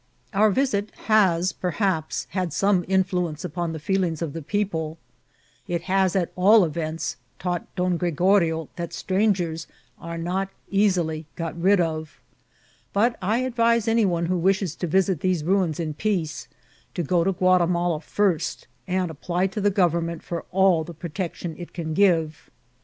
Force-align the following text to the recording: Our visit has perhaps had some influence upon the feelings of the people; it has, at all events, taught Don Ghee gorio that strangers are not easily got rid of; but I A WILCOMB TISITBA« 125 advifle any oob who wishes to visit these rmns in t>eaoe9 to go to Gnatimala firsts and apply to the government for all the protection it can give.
Our 0.33 0.49
visit 0.49 0.89
has 1.05 1.53
perhaps 1.53 2.25
had 2.31 2.53
some 2.53 2.83
influence 2.87 3.45
upon 3.45 3.71
the 3.71 3.77
feelings 3.77 4.23
of 4.23 4.33
the 4.33 4.41
people; 4.41 4.97
it 5.67 5.83
has, 5.83 6.15
at 6.15 6.31
all 6.35 6.65
events, 6.65 7.17
taught 7.37 7.67
Don 7.75 7.99
Ghee 7.99 8.09
gorio 8.09 8.67
that 8.77 8.93
strangers 8.93 9.67
are 9.99 10.17
not 10.17 10.49
easily 10.71 11.27
got 11.35 11.55
rid 11.61 11.79
of; 11.79 12.19
but 12.93 13.15
I 13.21 13.41
A 13.43 13.51
WILCOMB 13.51 13.53
TISITBA« 13.53 13.59
125 13.61 13.77
advifle 13.77 13.87
any 13.91 14.05
oob 14.07 14.27
who 14.27 14.37
wishes 14.39 14.75
to 14.77 14.87
visit 14.87 15.19
these 15.19 15.43
rmns 15.43 15.79
in 15.79 15.93
t>eaoe9 15.93 16.47
to 16.95 17.03
go 17.03 17.23
to 17.23 17.33
Gnatimala 17.33 18.01
firsts 18.01 18.65
and 18.87 19.11
apply 19.11 19.45
to 19.45 19.61
the 19.61 19.69
government 19.69 20.23
for 20.23 20.45
all 20.51 20.83
the 20.83 20.95
protection 20.95 21.55
it 21.59 21.73
can 21.75 21.93
give. 21.93 22.49